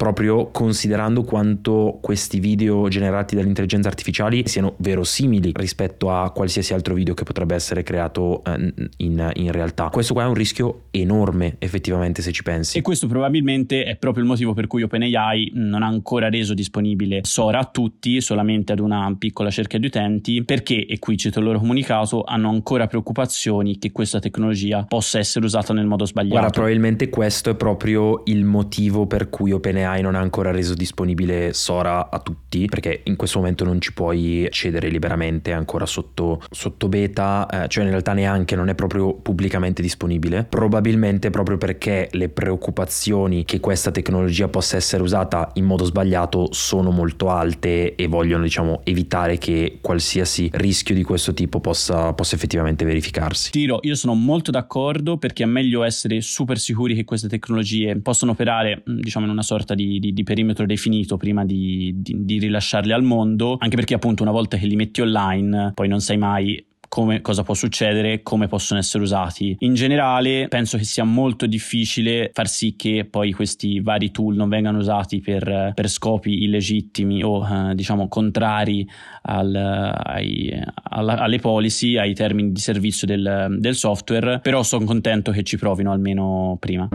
proprio 0.00 0.46
considerando 0.46 1.24
quanto 1.24 1.98
questi 2.00 2.40
video 2.40 2.88
generati 2.88 3.36
dall'intelligenza 3.36 3.88
artificiale 3.88 4.46
siano 4.46 4.72
verosimili 4.78 5.52
rispetto 5.54 6.10
a 6.10 6.30
qualsiasi 6.30 6.72
altro 6.72 6.94
video 6.94 7.12
che 7.12 7.24
potrebbe 7.24 7.54
essere 7.54 7.82
creato 7.82 8.42
eh, 8.44 8.72
in, 8.96 9.30
in, 9.34 9.52
realtà. 9.52 9.90
Questo 9.90 10.14
qua 10.14 10.22
è 10.22 10.26
un 10.26 10.32
rischio 10.32 10.84
enorme 10.90 11.56
effettivamente 11.58 12.22
se 12.22 12.32
ci 12.32 12.42
pensi. 12.42 12.78
E 12.78 12.80
questo 12.80 13.08
probabilmente 13.08 13.84
è 13.84 13.96
proprio 13.96 14.22
il 14.22 14.30
motivo 14.30 14.54
per 14.54 14.68
cui 14.68 14.82
OpenAI 14.82 15.50
non 15.56 15.82
ha 15.82 15.88
ancora 15.88 16.30
reso 16.30 16.54
disponibile 16.54 17.20
Sora 17.22 17.58
a 17.58 17.66
tutti, 17.66 18.22
solamente 18.22 18.72
ad 18.72 18.78
una 18.78 19.14
piccola 19.18 19.50
cerchia 19.50 19.78
di 19.78 19.84
utenti, 19.84 20.42
perché, 20.44 20.86
e 20.86 20.98
qui 20.98 21.18
cito 21.18 21.40
il 21.40 21.44
loro 21.44 21.58
comunicato, 21.58 22.24
hanno 22.24 22.48
ancora 22.48 22.86
preoccupazioni 22.86 23.76
che 23.76 23.92
questa 23.92 24.18
tecnologia 24.18 24.82
possa 24.88 25.18
essere 25.18 25.44
usata 25.44 25.74
nel 25.74 25.84
modo 25.84 26.06
sbagliato. 26.06 26.36
Guarda, 26.36 26.50
probabilmente 26.52 27.10
questo 27.10 27.50
è 27.50 27.54
proprio 27.54 28.22
il 28.24 28.46
motivo 28.46 29.06
per 29.06 29.28
cui 29.28 29.52
OpenAI 29.52 29.89
OpenAI 29.90 30.02
non 30.02 30.14
ha 30.14 30.20
ancora 30.20 30.50
reso 30.50 30.74
disponibile 30.74 31.52
Sora 31.52 32.10
a 32.10 32.20
tutti 32.20 32.66
perché 32.66 33.00
in 33.04 33.16
questo 33.16 33.38
momento 33.38 33.64
non 33.64 33.80
ci 33.80 33.92
puoi 33.92 34.46
accedere 34.46 34.88
liberamente, 34.88 35.50
è 35.50 35.54
ancora 35.54 35.86
sotto, 35.86 36.40
sotto 36.50 36.88
beta, 36.88 37.46
eh, 37.64 37.68
cioè 37.68 37.84
in 37.84 37.90
realtà 37.90 38.12
neanche 38.12 38.54
non 38.54 38.68
è 38.68 38.74
proprio 38.74 39.14
pubblicamente 39.14 39.82
disponibile, 39.82 40.44
probabilmente 40.44 41.30
proprio 41.30 41.56
perché 41.56 42.08
le 42.12 42.28
preoccupazioni 42.28 43.44
che 43.44 43.60
questa 43.60 43.90
tecnologia 43.90 44.48
possa 44.48 44.76
essere 44.76 45.02
usata 45.02 45.50
in 45.54 45.64
modo 45.64 45.84
sbagliato 45.84 46.48
sono 46.52 46.90
molto 46.90 47.30
alte 47.30 47.94
e 47.94 48.06
vogliono 48.06 48.44
diciamo 48.44 48.80
evitare 48.84 49.38
che 49.38 49.78
qualsiasi 49.80 50.50
rischio 50.52 50.94
di 50.94 51.02
questo 51.02 51.34
tipo 51.34 51.60
possa, 51.60 52.12
possa 52.12 52.34
effettivamente 52.34 52.84
verificarsi. 52.84 53.50
Tiro, 53.50 53.78
io 53.82 53.94
sono 53.94 54.14
molto 54.14 54.50
d'accordo 54.50 55.16
perché 55.16 55.42
è 55.42 55.46
meglio 55.46 55.82
essere 55.82 56.20
super 56.20 56.58
sicuri 56.58 56.94
che 56.94 57.04
queste 57.04 57.28
tecnologie 57.28 57.96
possano 57.96 58.32
operare 58.32 58.82
diciamo 58.84 59.24
in 59.26 59.32
una 59.32 59.42
sorta 59.42 59.74
di 59.74 59.79
di, 59.80 59.98
di, 59.98 60.12
di 60.12 60.22
perimetro 60.22 60.66
definito 60.66 61.16
prima 61.16 61.44
di, 61.44 61.92
di 61.96 62.38
rilasciarli 62.38 62.92
al 62.92 63.02
mondo, 63.02 63.56
anche 63.58 63.76
perché 63.76 63.94
appunto 63.94 64.22
una 64.22 64.32
volta 64.32 64.56
che 64.56 64.66
li 64.66 64.76
metti 64.76 65.00
online 65.00 65.72
poi 65.74 65.88
non 65.88 66.00
sai 66.00 66.18
mai 66.18 66.64
come, 66.90 67.20
cosa 67.20 67.44
può 67.44 67.54
succedere, 67.54 68.22
come 68.22 68.48
possono 68.48 68.80
essere 68.80 69.04
usati. 69.04 69.56
In 69.60 69.74
generale 69.74 70.48
penso 70.48 70.76
che 70.76 70.82
sia 70.82 71.04
molto 71.04 71.46
difficile 71.46 72.30
far 72.34 72.48
sì 72.48 72.74
che 72.74 73.06
poi 73.08 73.30
questi 73.32 73.80
vari 73.80 74.10
tool 74.10 74.34
non 74.34 74.48
vengano 74.48 74.78
usati 74.78 75.20
per, 75.20 75.70
per 75.72 75.88
scopi 75.88 76.42
illegittimi 76.42 77.22
o 77.22 77.46
eh, 77.46 77.74
diciamo 77.76 78.08
contrari 78.08 78.86
al, 79.22 79.54
ai, 79.54 80.52
alla, 80.90 81.18
alle 81.18 81.38
policy, 81.38 81.96
ai 81.96 82.12
termini 82.12 82.50
di 82.50 82.60
servizio 82.60 83.06
del, 83.06 83.56
del 83.58 83.76
software, 83.76 84.40
però 84.40 84.64
sono 84.64 84.84
contento 84.84 85.30
che 85.30 85.44
ci 85.44 85.56
provino 85.56 85.92
almeno 85.92 86.56
prima. 86.58 86.88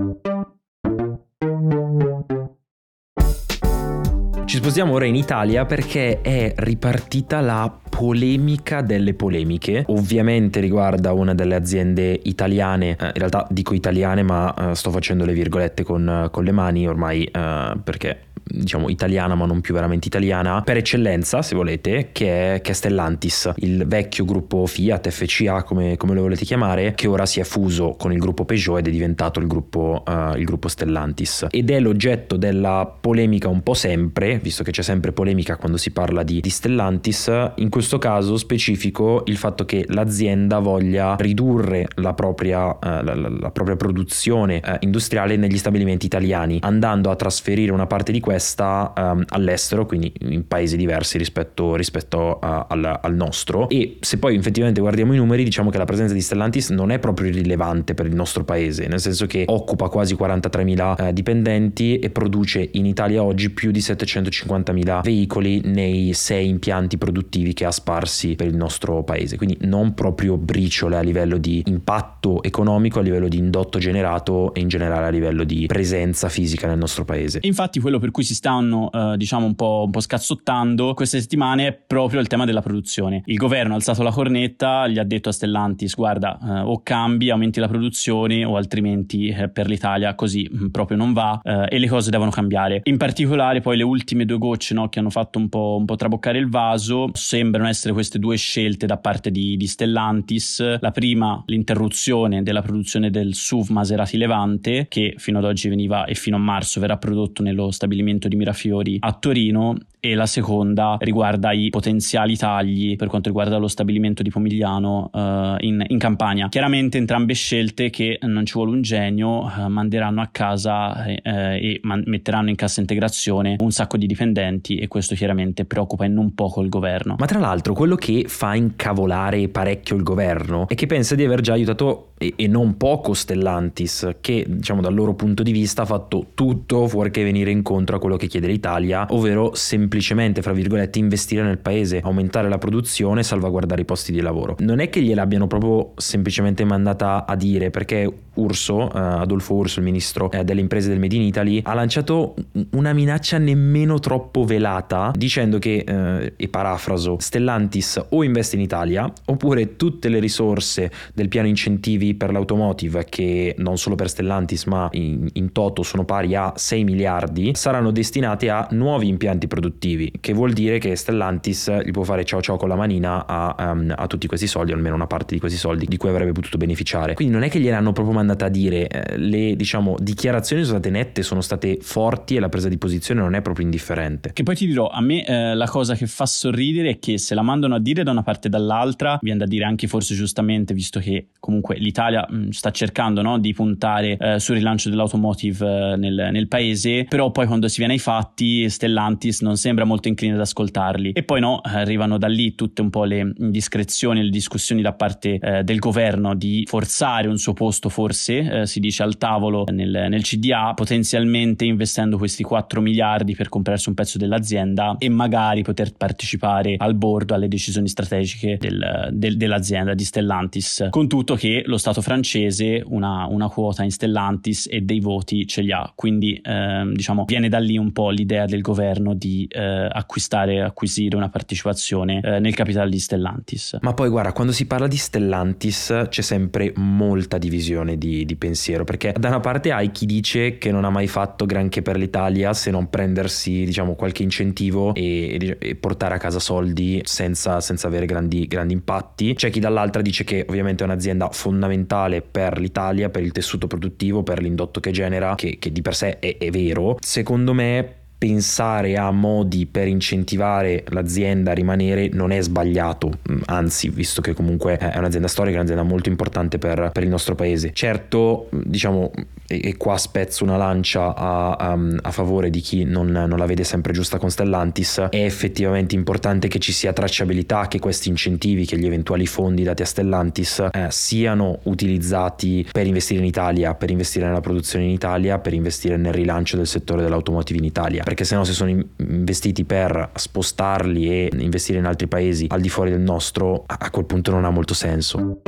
Ci 4.56 4.62
spostiamo 4.62 4.94
ora 4.94 5.04
in 5.04 5.16
Italia 5.16 5.66
perché 5.66 6.22
è 6.22 6.54
ripartita 6.56 7.42
la 7.42 7.70
polemica 7.90 8.80
delle 8.80 9.14
polemiche. 9.14 9.84
Ovviamente 9.88 10.62
riguarda 10.62 11.12
una 11.12 11.36
delle 11.36 11.56
aziende 11.56 12.18
italiane, 12.24 12.92
eh, 12.92 13.08
in 13.08 13.12
realtà 13.16 13.46
dico 13.50 13.74
italiane 13.74 14.24
ma 14.24 14.54
eh, 14.54 14.76
sto 14.76 14.92
facendo 14.92 15.26
le 15.26 15.34
virgolette 15.34 15.84
con, 15.84 16.30
con 16.32 16.46
le 16.46 16.54
mani 16.54 16.88
ormai 16.88 17.26
eh, 17.26 17.74
perché 17.84 18.28
diciamo 18.48 18.90
italiana 18.90 19.34
ma 19.34 19.46
non 19.46 19.62
più 19.62 19.74
veramente 19.74 20.08
italiana 20.08 20.62
per 20.62 20.78
eccellenza 20.78 21.42
se 21.42 21.56
volete 21.56 22.10
che 22.12 22.56
è, 22.56 22.62
che 22.62 22.72
è 22.72 22.74
Stellantis 22.74 23.54
il 23.58 23.86
vecchio 23.88 24.24
gruppo 24.24 24.66
Fiat 24.68 25.10
FCA 25.10 25.64
come, 25.64 25.98
come, 25.98 26.14
lo 26.14 26.22
volete 26.22 26.46
chiamare 26.46 26.94
che 26.94 27.08
ora 27.08 27.26
si 27.26 27.40
è 27.40 27.44
fuso 27.44 27.96
con 27.98 28.12
il 28.12 28.20
gruppo 28.20 28.46
Peugeot 28.46 28.80
ed 28.80 28.88
è 28.88 28.92
diventato 28.92 29.40
il 29.40 29.48
gruppo, 29.48 30.04
uh, 30.06 30.38
il 30.38 30.46
gruppo 30.46 30.68
Stellantis. 30.68 31.48
Ed 31.50 31.70
è 31.70 31.80
l'oggetto 31.80 32.38
della 32.38 32.86
polemica 33.00 33.48
un 33.48 33.62
po' 33.62 33.74
sempre 33.74 34.38
visto 34.40 34.64
che 34.64 34.72
c'è 34.72 34.82
sempre 34.82 35.12
polemica 35.12 35.56
quando 35.58 35.78
si 35.78 35.92
parla 35.92 36.24
di, 36.24 36.40
di 36.40 36.50
Stellantis 36.50 37.52
in 37.56 37.70
questo 37.70 37.98
caso 37.98 38.38
specifico 38.38 39.24
il 39.26 39.38
fatto 39.38 39.66
che 39.66 39.86
l'azienda 39.88 40.60
voglia 40.60 41.16
ridurre 41.18 41.88
la 41.96 42.14
propria, 42.14 42.68
uh, 42.68 42.78
la, 42.82 43.16
la, 43.16 43.30
la 43.30 43.52
propria 43.52 43.76
produzione 43.76 44.62
uh, 44.64 44.76
industriale 44.80 45.36
negli 45.36 45.58
stabilimenti 45.58 46.06
italiani 46.06 46.60
andando 46.62 47.10
a 47.10 47.16
trasferire 47.16 47.72
una 47.72 47.88
parte 47.88 48.12
di 48.12 48.20
questa 48.20 48.35
questa 48.36 48.92
um, 48.98 49.24
all'estero, 49.30 49.86
quindi 49.86 50.12
in 50.20 50.46
paesi 50.46 50.76
diversi 50.76 51.18
rispetto, 51.18 51.76
rispetto 51.76 52.38
a, 52.40 52.66
al, 52.70 53.00
al, 53.02 53.16
nostro. 53.16 53.70
E 53.70 53.98
se 54.02 54.18
poi 54.18 54.36
effettivamente 54.36 54.82
guardiamo 54.82 55.14
i 55.14 55.18
numeri, 55.18 55.46
diciamo 55.46 55.70
che 55.70 55.78
la 55.78 55.86
presenza 55.86 56.14
di 56.14 56.20
Stellantis 56.20 56.70
non 56.72 56.92
è 56.92 57.00
proprio 57.00 57.32
rilevante 57.32 57.94
per 57.94 58.08
il 58.08 58.14
nostro 58.14 58.44
paese, 58.44 58.88
nel 58.88 59.00
senso 59.00 59.26
che 59.26 59.46
occupa 59.48 59.88
quasi 59.88 60.16
43.000 60.16 61.08
eh, 61.08 61.14
dipendenti 61.14 62.00
e 62.00 62.10
produce 62.10 62.70
in 62.74 62.86
Italia 62.86 63.24
oggi 63.24 63.52
più 63.52 63.72
di 63.72 63.80
750.000 63.80 65.02
veicoli 65.02 65.62
nei 65.64 66.12
sei 66.14 66.50
impianti 66.50 66.98
produttivi 66.98 67.54
che 67.54 67.64
ha 67.64 67.72
sparsi 67.72 68.36
per 68.36 68.48
il 68.48 68.56
nostro 68.58 69.04
paese. 69.04 69.38
Quindi 69.38 69.58
non 69.62 69.94
proprio 69.94 70.36
briciole 70.36 70.98
a 70.98 71.02
livello 71.02 71.38
di 71.38 71.64
impatto 71.68 72.44
economico, 72.44 73.00
a 73.00 73.02
livello 73.02 73.30
di 73.30 73.38
indotto 73.38 73.80
generato 73.80 74.54
e 74.54 74.60
in 74.60 74.68
generale 74.68 75.06
a 75.06 75.10
livello 75.10 75.46
di 75.46 75.68
presenza 75.68 76.28
fisica 76.28 76.68
nel 76.68 76.78
nostro 76.78 77.06
paese. 77.06 77.40
Infatti 77.44 77.80
quello 77.80 77.98
per 78.00 78.12
cui 78.12 78.24
si 78.26 78.36
stanno 78.36 78.92
eh, 78.92 79.16
diciamo 79.16 79.46
un 79.46 79.56
po', 79.56 79.84
un 79.86 79.92
po' 79.92 80.02
scazzottando 80.02 80.94
queste 80.94 81.22
settimane 81.22 81.68
è 81.68 81.74
proprio 81.74 82.20
il 82.20 82.28
tema 82.28 82.46
della 82.46 82.62
produzione. 82.62 83.22
Il 83.26 83.38
governo 83.38 83.74
ha 83.74 83.76
alzato 83.76 84.04
la 84.04 84.12
cornetta, 84.12 84.88
gli 84.88 84.98
ha 84.98 85.04
detto 85.04 85.30
a 85.30 85.32
Stellantis 85.32 85.96
guarda 85.96 86.38
eh, 86.42 86.60
o 86.62 86.82
cambi, 86.84 87.30
aumenti 87.30 87.60
la 87.60 87.68
produzione 87.68 88.44
o 88.44 88.58
altrimenti 88.58 89.28
eh, 89.28 89.50
per 89.50 89.68
l'Italia 89.68 90.16
così 90.16 90.48
mh, 90.52 90.64
mm, 90.66 90.68
proprio 90.68 90.98
non 90.98 91.14
va 91.14 91.40
eh, 91.44 91.68
e 91.70 91.80
le 91.80 91.88
cose 91.88 92.10
devono 92.10 92.32
cambiare. 92.32 92.82
In 92.84 92.98
particolare 92.98 93.62
poi 93.62 93.78
le 93.78 93.84
ultime 93.84 94.26
due 94.26 94.38
gocce 94.38 94.74
no, 94.74 94.90
che 94.90 95.00
hanno 95.00 95.10
fatto 95.10 95.40
un 95.40 95.50
po', 95.50 95.78
un 95.80 95.86
po', 95.86 95.96
traboccare 95.96 96.38
il 96.38 96.50
vaso 96.50 97.10
sembrano 97.14 97.68
essere 97.68 97.94
queste 97.94 98.20
due 98.20 98.36
scelte 98.36 98.86
da 98.86 98.98
parte 98.98 99.32
di, 99.32 99.56
di 99.58 99.68
Stellantis. 99.68 100.80
La 100.80 100.92
prima 100.92 101.42
l'interruzione 101.46 102.44
della 102.44 102.62
produzione 102.62 103.10
del 103.10 103.34
SUV 103.34 103.70
Maserati 103.70 104.18
Levante 104.18 104.88
che 104.90 105.14
fino 105.18 105.38
ad 105.38 105.46
oggi 105.46 105.70
veniva 105.70 106.06
e 106.06 106.16
fino 106.16 106.36
a 106.36 106.40
marzo 106.40 106.80
verrà 106.80 106.98
prodotto 106.98 107.44
nello 107.44 107.72
stabilimento 107.72 108.15
stabilimento 108.16 108.28
di 108.28 108.36
Mirafiori 108.36 108.98
a 109.00 109.14
Torino 109.14 109.76
e 110.00 110.14
la 110.14 110.28
seconda 110.28 110.98
riguarda 111.00 111.52
i 111.52 111.70
potenziali 111.70 112.38
tagli 112.38 112.96
per 112.96 113.08
quanto 113.08 113.30
riguarda 113.30 113.58
lo 113.58 113.68
stabilimento 113.68 114.22
di 114.22 114.30
Pomigliano 114.30 115.10
uh, 115.12 115.20
in, 115.66 115.84
in, 115.88 115.98
Campania. 115.98 116.48
Chiaramente 116.48 117.00
entrambe 117.00 117.34
scelte 117.34 117.90
che 117.90 118.20
non 118.22 118.46
ci 118.46 118.54
vuole 118.54 118.72
un 118.72 118.84
genio 118.84 119.46
uh, 119.46 119.68
manderanno 119.68 120.22
a 120.22 120.30
casa 120.32 121.06
eh, 121.06 121.20
e 121.24 121.80
man- 121.82 122.04
metteranno 122.06 122.50
in 122.50 122.56
cassa 122.56 122.82
integrazione 122.82 123.56
un 123.60 123.72
sacco 123.72 123.98
di 123.98 124.06
dipendenti 124.06 124.78
e 124.78 124.88
questo 124.88 125.16
chiaramente 125.16 125.66
preoccupa 125.66 126.06
in 126.06 126.14
non 126.14 126.36
poco 126.36 126.62
il 126.62 126.70
governo. 126.70 127.16
Ma 127.18 127.26
tra 127.26 127.40
l'altro 127.40 127.74
quello 127.74 127.96
che 127.96 128.26
fa 128.28 128.54
incavolare 128.54 129.48
parecchio 129.50 129.96
il 129.96 130.04
governo 130.04 130.68
è 130.68 130.76
che 130.76 130.86
pensa 130.86 131.16
di 131.16 131.24
aver 131.24 131.42
già 131.42 131.54
aiutato 131.54 132.12
e, 132.20 132.34
e 132.36 132.48
non 132.48 132.78
poco 132.78 133.14
Stellantis 133.14 134.18
che 134.22 134.46
diciamo 134.48 134.82
dal 134.82 134.94
loro 134.94 135.16
punto 135.16 135.42
di 135.42 135.52
vista 135.52 135.82
ha 135.82 135.86
fatto 135.86 136.28
tutto 136.36 136.88
fuorché 136.88 137.24
venire 137.24 137.50
incontro 137.50 137.96
a 137.96 138.00
quello 138.06 138.18
che 138.18 138.28
chiede 138.28 138.46
l'Italia, 138.46 139.08
ovvero 139.10 139.56
semplicemente, 139.56 140.44
fra 140.44 140.54
virgolette, 140.54 141.00
investire 141.00 141.42
nel 141.42 141.58
paese, 141.58 142.02
aumentare 142.04 142.48
la 142.50 142.60
produzione, 142.60 143.24
salvaguardare 143.24 143.82
i 143.82 143.86
posti 143.86 144.12
di 144.12 144.22
lavoro. 144.22 144.56
Non 144.60 144.80
è 144.80 144.90
che 144.90 145.02
gliel'abbiano 145.02 145.48
proprio 145.48 145.94
semplicemente 145.98 146.64
mandata 146.64 147.26
a 147.26 147.36
dire, 147.36 147.72
perché 147.72 148.12
Urso, 148.36 148.92
eh, 148.92 149.00
Adolfo 149.00 149.56
Urso, 149.56 149.80
il 149.80 149.86
ministro 149.86 150.30
eh, 150.32 150.44
delle 150.44 150.62
imprese 150.62 150.90
del 150.90 151.00
Made 151.00 151.16
in 151.16 151.22
Italy, 151.24 151.62
ha 151.64 151.74
lanciato 151.74 152.36
una 152.72 152.94
minaccia 152.94 153.40
nemmeno 153.40 154.00
troppo 154.00 154.46
velata, 154.46 155.12
dicendo 155.16 155.58
che, 155.58 155.84
eh, 155.88 156.34
e 156.36 156.48
parafraso, 156.48 157.18
Stellantis 157.20 158.06
o 158.10 158.24
investe 158.24 158.56
in 158.56 158.62
Italia, 158.62 159.12
oppure 159.26 159.78
tutte 159.78 160.10
le 160.10 160.20
risorse 160.20 160.92
del 161.14 161.28
piano 161.28 161.48
incentivi 161.48 162.14
per 162.14 162.32
l'automotive, 162.32 163.06
che 163.10 163.56
non 163.58 163.78
solo 163.78 163.96
per 163.96 164.10
Stellantis 164.10 164.66
ma 164.66 164.90
in, 164.92 165.28
in 165.34 165.52
toto 165.52 165.82
sono 165.82 166.06
pari 166.06 166.36
a 166.36 166.54
6 166.56 166.84
miliardi, 166.84 167.52
saranno 167.56 167.92
destinate 167.96 168.50
a 168.50 168.68
nuovi 168.72 169.08
impianti 169.08 169.48
produttivi, 169.48 170.12
che 170.20 170.34
vuol 170.34 170.54
dire 170.54 170.78
che 170.78 170.96
Stellantis 170.96 171.72
gli 171.84 171.92
può 171.92 172.04
fare 172.04 172.24
ciao 172.26 172.42
ciao 172.42 172.58
con 172.58 172.70
la 172.70 172.76
manina 172.76 173.26
a, 173.26 173.72
um, 173.72 173.92
a 173.96 174.08
tutti 174.08 174.28
questi 174.28 174.48
soldi, 174.48 174.72
almeno 174.72 174.94
una 174.94 175.08
parte 175.08 175.34
di 175.34 175.40
questi 175.40 175.58
soldi 175.58 175.86
di 175.86 175.98
cui 175.98 176.10
avrebbe 176.10 176.32
potuto 176.32 176.58
beneficiare. 176.58 177.16
Quindi 177.16 177.34
non 177.34 177.44
è 177.44 177.50
che 177.50 177.60
gliel'hanno 177.60 177.92
proprio 177.92 178.14
mandato 178.14 178.34
andata 178.36 178.46
a 178.46 178.50
dire, 178.50 178.88
eh, 178.88 179.18
le 179.18 179.56
diciamo, 179.56 179.96
dichiarazioni 180.00 180.64
sono 180.64 180.80
state 180.80 180.90
nette, 180.90 181.24
sono 181.24 181.42
state 181.42 181.78
forti 181.82 182.36
e 182.36 182.40
la 182.40 182.50
presa 182.50 182.68
di 182.68 182.78
posizione 182.78 183.22
non 183.22 183.34
è 183.34 183.42
proprio 183.42 183.66
indifferente. 183.66 184.32
Che 184.34 184.44
poi 184.44 184.56
ti 184.56 184.68
dirò, 184.68 184.90
a 184.90 185.02
me 185.02 185.26
eh, 185.26 185.56
la 185.56 185.68
cosa 185.68 185.96
che 185.96 186.08
fa 186.08 186.26
sorridere 186.26 186.90
è 186.92 187.00
che 187.00 187.18
se 187.18 187.34
la 187.34 187.42
mandano 187.42 187.76
a 187.76 187.80
dire 187.80 188.04
da 188.04 188.12
una 188.12 188.24
parte 188.24 188.48
e 188.48 188.50
dall'altra, 188.52 189.18
viene 189.22 189.40
da 189.40 189.46
dire 189.46 189.64
anche 189.64 189.88
forse 189.88 190.14
giustamente, 190.14 190.74
visto 190.74 191.00
che 191.00 191.28
comunque 191.40 191.78
l'Italia 191.78 192.26
mh, 192.28 192.36
mm, 192.36 192.50
sta 192.50 192.72
cercando 192.72 193.22
no, 193.22 193.40
di 193.40 193.54
puntare 193.54 194.18
eh, 194.20 194.40
sul 194.40 194.56
rilancio 194.56 194.90
dell'automotive 194.90 195.94
eh, 195.94 195.96
nel, 195.96 196.30
nel, 196.32 196.48
paese, 196.48 197.06
però 197.08 197.32
poi 197.32 197.48
quando 197.48 197.68
si 197.68 197.78
viene 197.78 197.85
ai 197.94 198.00
fatti 198.00 198.70
Stellantis 198.70 199.42
non 199.42 199.58
sembra 199.58 199.86
molto 199.86 200.08
incline 200.08 200.36
ad 200.36 200.42
ascoltarli. 200.42 201.12
E 201.12 201.24
poi 201.24 201.40
no, 201.40 201.60
arrivano 201.64 202.18
da 202.18 202.28
lì 202.28 202.56
tutte 202.56 202.82
un 202.82 202.90
po' 202.90 203.04
le 203.04 203.34
indiscrezioni, 203.38 204.24
le 204.24 204.30
discussioni 204.30 204.82
da 204.82 204.94
parte 204.94 205.40
eh, 205.42 205.64
del 205.64 205.80
governo 205.80 206.36
di 206.36 206.66
forzare 206.68 207.28
un 207.28 207.38
suo 207.38 207.54
posto 207.54 207.90
forse 207.90 208.62
eh, 208.62 208.66
si 208.66 208.80
dice 208.80 209.04
al 209.04 209.18
tavolo 209.18 209.66
nel, 209.72 210.08
nel, 210.10 210.24
CDA, 210.24 210.74
potenzialmente 210.74 211.66
investendo 211.66 212.18
questi 212.18 212.44
4 212.44 212.82
miliardi 212.82 213.36
per 213.36 213.50
comprarsi 213.50 213.90
un 213.90 213.96
pezzo 213.96 214.18
dell'azienda 214.18 214.96
e 214.98 215.10
magari 215.10 215.62
poter 215.62 215.94
partecipare 215.96 216.76
al 216.78 216.96
board, 216.96 217.32
alle 217.32 217.48
decisioni 217.48 217.88
strategiche 217.88 218.58
del, 218.60 219.10
del, 219.12 219.38
dell'azienda 219.38 219.94
di 219.94 220.04
Stellantis. 220.04 220.88
Con 220.90 221.08
tutto 221.08 221.36
che 221.36 221.64
lo 221.66 221.78
Stato 221.78 222.02
francese 222.02 222.84
una, 222.86 223.28
una 223.28 223.48
quota 223.50 223.84
in 223.84 223.92
Stellantis 223.92 224.68
e 224.70 224.82
dei 224.82 225.00
voti 225.00 225.48
ce 225.48 225.62
li 225.62 225.72
ha, 225.72 225.92
quindi 225.96 226.40
eh, 226.44 226.90
diciamo 226.92 227.26
viene 227.26 227.50
da 227.50 227.60
lì 227.60 227.75
un 227.78 227.92
po' 227.92 228.10
l'idea 228.10 228.46
del 228.46 228.62
governo 228.62 229.14
di 229.14 229.48
eh, 229.50 229.90
acquistare, 229.92 230.62
acquisire 230.62 231.16
una 231.16 231.30
partecipazione 231.30 232.22
eh, 232.22 232.40
nel 232.40 232.56
capitale 232.56 232.90
di 232.90 233.00
Stellantis. 233.00 233.78
Ma 233.82 233.94
poi 233.94 234.10
guarda, 234.10 234.32
quando 234.32 234.54
si 234.54 234.66
parla 234.66 234.88
di 234.88 234.98
Stellantis 234.98 236.06
c'è 236.10 236.22
sempre 236.22 236.74
molta 236.76 237.38
divisione 237.38 237.98
di 237.98 238.16
di, 238.24 238.36
pensiero, 238.36 238.84
perché 238.84 239.14
da 239.18 239.30
una 239.30 239.40
parte 239.40 239.72
hai 239.72 239.92
chi 239.92 240.06
dice 240.06 240.58
che 240.58 240.72
non 240.72 240.86
ha 240.86 240.90
mai 240.90 241.08
fatto 241.08 241.46
granché 241.46 241.82
per 241.82 241.98
l'Italia 241.98 242.54
se 242.54 242.72
non 242.72 242.90
prendersi 242.90 243.66
diciamo 243.66 243.96
qualche 243.96 244.24
incentivo 244.24 244.94
e, 244.94 245.58
e 245.60 245.76
portare 245.76 246.16
a 246.16 246.18
casa 246.18 246.40
soldi 246.40 247.02
senza, 247.04 247.60
senza 247.60 247.88
avere 247.88 248.06
grandi, 248.06 248.48
grandi, 248.48 248.74
impatti, 248.74 249.34
c'è 249.34 249.50
chi 249.50 249.60
dall'altra 249.60 250.02
dice 250.02 250.24
che 250.24 250.46
ovviamente 250.48 250.84
è 250.84 250.88
un'azienda 250.88 251.30
fondamentale 251.32 252.22
per 252.22 252.60
l'Italia, 252.60 253.10
per 253.10 253.24
il 253.24 253.32
tessuto 253.32 253.68
produttivo, 253.68 254.24
per 254.24 254.42
l'indotto 254.42 254.80
che 254.80 254.92
genera, 254.92 255.36
che, 255.36 255.58
che 255.60 255.72
di 255.72 255.82
per 255.82 255.96
sé 255.96 256.20
è, 256.20 256.38
è 256.38 256.50
vero. 256.50 256.98
Secondo 257.00 257.54
me 257.56 258.05
pensare 258.18 258.98
a 258.98 259.12
modi 259.12 259.66
per 259.66 259.88
incentivare 259.88 260.84
l'azienda 260.90 261.52
a 261.52 261.54
rimanere 261.54 262.10
non 262.12 262.32
è 262.32 262.42
sbagliato, 262.42 263.12
mm, 263.30 263.42
anzi, 263.46 263.90
visto 263.90 264.22
che 264.22 264.34
comunque 264.34 264.78
è 264.78 264.98
un'azienda 264.98 265.28
storica, 265.28 265.58
è 265.58 265.60
un'azienda 265.60 265.84
molto 265.84 266.10
importante 266.10 266.58
per, 266.58 266.92
per 266.94 267.04
il 267.04 267.10
nostro 267.10 267.36
paese. 267.36 267.72
Certo, 267.74 268.48
diciamo, 268.52 269.12
e, 269.48 269.62
e 269.64 269.78
qua 269.78 269.98
spezzo 269.98 270.44
una 270.44 270.58
lancia 270.58 271.14
a, 271.14 271.52
a, 271.52 271.78
a 272.02 272.12
favore 272.12 272.50
di 272.50 272.62
chi 272.62 272.84
non, 272.84 273.08
non, 273.08 273.38
la 273.38 273.46
vede 273.46 273.64
sempre 273.64 273.92
giusta 273.92 274.18
con 274.18 274.32
Stellantis, 274.32 275.08
è 275.10 275.24
effettivamente 275.24 275.96
importante 275.96 276.48
che 276.48 276.60
ci 276.60 276.72
sia 276.72 276.94
tracciabilità, 276.94 277.68
che 277.68 277.80
questi 277.80 278.10
incentivi, 278.10 278.66
che 278.66 278.78
gli 278.78 278.86
eventuali 278.86 279.26
fondi 279.26 279.64
dati 279.64 279.82
a 279.82 279.86
Stellantis 279.86 280.68
eh, 280.72 280.88
siano 280.90 281.60
utilizzati 281.64 282.66
per 282.72 282.88
investire 282.88 283.20
in 283.20 283.26
Italia, 283.26 283.76
per 283.76 283.92
investire 283.92 284.26
nella 284.26 284.42
produzione 284.42 284.86
in 284.86 284.92
Italia, 284.92 285.38
per 285.40 285.54
investire 285.54 285.98
nel 285.98 286.14
rilancio 286.14 286.56
del 286.56 286.68
settore 286.68 287.02
dell'automotive 287.02 287.60
in 287.60 287.66
Italia 287.66 288.04
perché 288.06 288.24
se 288.24 288.36
no 288.36 288.44
se 288.44 288.54
sono 288.54 288.70
investiti 288.70 289.66
per 289.66 290.12
spostarli 290.14 291.10
e 291.10 291.30
investire 291.40 291.80
in 291.80 291.86
altri 291.86 292.08
paesi 292.08 292.46
al 292.50 292.62
di 292.62 292.70
fuori 292.70 292.92
del 292.92 293.02
nostro, 293.02 293.64
a 293.66 293.90
quel 293.90 294.06
punto 294.06 294.30
non 294.30 294.46
ha 294.46 294.52
molto 294.52 294.76
senso. 294.76 295.42